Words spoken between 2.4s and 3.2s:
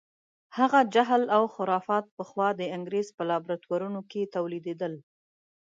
د انګریز